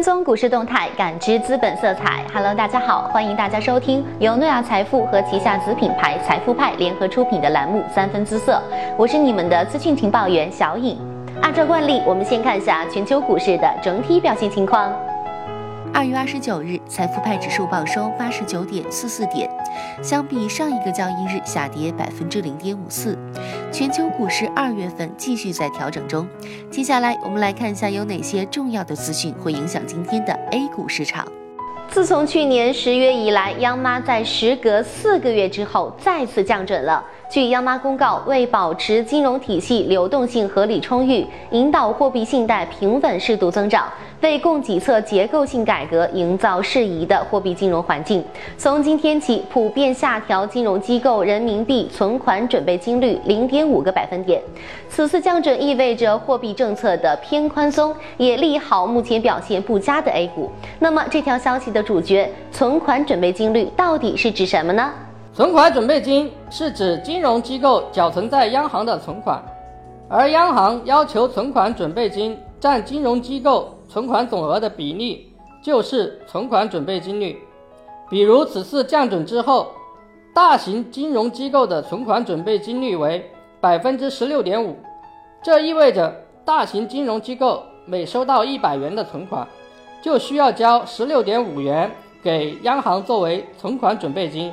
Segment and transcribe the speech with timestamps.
[0.00, 2.24] 跟踪股市动态，感知资本色彩。
[2.32, 8.54] Hello，大家好，欢迎大家收听由诺亚财富和旗下子品牌财富派联合出品的栏目《三分姿色》，
[8.96, 10.98] 我是你们的资讯情报员小颖。
[11.42, 14.90] 按照惯例，我们先看一下全球股市的整体表现情况。
[15.92, 19.50] 二月二十九日，财富派指数报收八十九点四四点，
[20.02, 23.18] 相比上一个交易日下跌百分之零点五四。
[23.72, 26.26] 全球股市二月份继续在调整中。
[26.70, 31.26] 接下来，我们来看一下有哪些重要的资讯会影响今天的 A 股市场。
[31.88, 37.04] 自从去年十月以来，央妈在时隔四个月之后再次降准了。
[37.30, 43.86] 据央妈公告，为保持金融体系流动性合理充裕，引导货币信贷平稳适度增长，
[44.20, 48.24] 为供给侧结构性改革营造适宜的货币金融环境，
[48.58, 54.42] 从今天起普遍下调金融机构人民币存款准备金率零点五个百分点。
[54.88, 60.50] 此次降准意味着货币政策的偏宽松，也利好目前表现不佳的 A 股。
[60.80, 64.90] 那么，这条消息的主角——存款准备金率到底是指什么呢？
[65.32, 69.40] 存款准备金是指金融机构缴存在央行的存款，
[70.08, 77.38] 而央行要求存款准备金占金融机构存款总额的比例就是存款准备金率。
[78.08, 79.68] 比如此次降准之后，
[80.34, 83.24] 大型金融机构的存款准备金率为
[83.60, 84.76] 百分之十六点五，
[85.44, 86.12] 这意味着
[86.44, 89.46] 大型金融机构每收到一百元的存款，
[90.02, 91.88] 就需要交十六点五元
[92.20, 94.52] 给央行作为存款准备金。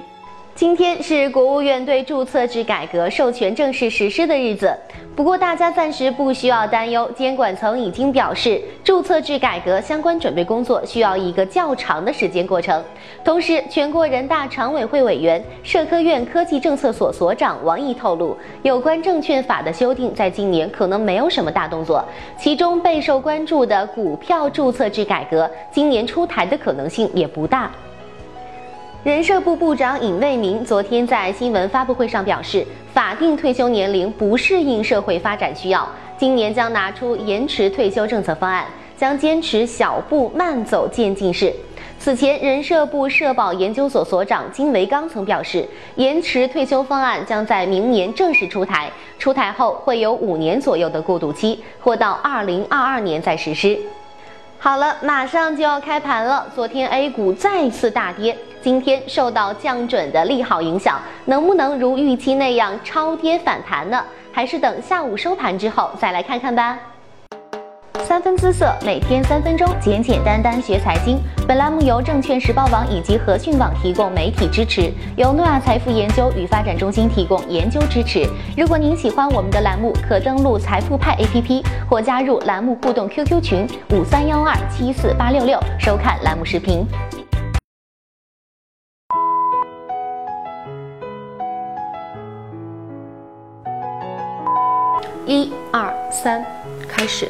[0.58, 4.75] 今天是国务院对注册制改革授权正式实施的日子。
[5.16, 12.83] 不过，大家暂时不需要担忧，监管层已经表示，注册制改革相关准备工作需要一个较长的时间过程。
[13.23, 22.03] 同时，全国人大常委会委员、社科院科技政策所所长王毅透露，有关证券法的修订在今年可能没有什么大动作，
[22.35, 27.72] 其中备受关注的股票注册制改革，今年出台的可能性也不大。
[29.07, 35.88] 人社部部长尹卫明昨天在新闻发布会上表示，法定退休年龄不适应社会发展需要，
[36.18, 38.66] 今年将拿出延迟退休政策方案，
[38.97, 41.53] 将坚持小步慢走渐进式。
[41.97, 45.66] 此前，人社部社保研究所所长金维刚曾表示，
[45.96, 53.79] 延迟退休方案将在明年正式出台，出台后会有五年左右的过渡期，或到二零二二年再实施。
[54.59, 56.47] 好了，马上就要开盘了。
[56.56, 64.03] 昨天 A 股再次大跌，今天受到降准的利好影响，能不能如预期那样超跌反弹呢？
[64.34, 66.78] 还是等下午收盘之后再来看看吧。
[68.17, 71.19] 三分姿色，每天三分钟，简简单单学财经。
[71.47, 78.28] 本栏目由证券时报网以及和讯网提供媒体支持，由诺亚财富研究与发展中心提供研究支持。
[78.57, 86.88] 如果您喜欢我们的栏目，可登录财富派 APP 或加入栏目互动 QQ 群五三幺二七四八六六，收看栏目视频。
[95.28, 96.44] 一二三，
[96.89, 97.29] 开始。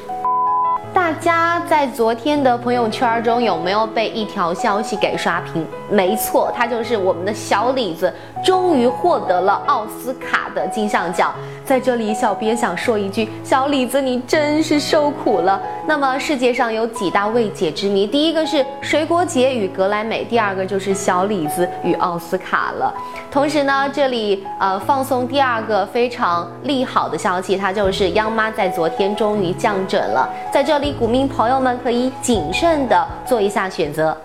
[0.98, 5.64] 大家在昨天的朋友圈中有没有被一条消息给刷屏？
[5.92, 8.12] 没错，它就是我们的小李子
[8.44, 11.32] 终于获得了奥斯卡的金像奖。
[11.68, 15.62] 在这里，小编想说一句：小李子，你真是受苦了。
[15.86, 18.08] 那么世界上有几大未解之谜？
[18.08, 22.94] 第一个是水果姐与格莱美，第二个就是小李子与奥斯卡了。
[23.30, 30.30] 同时呢，这里呃放送第二个非常利好的消息，它就是央妈在昨天终于降准了。
[30.50, 34.16] 在这里，股民朋友们可以谨慎的做一下选择。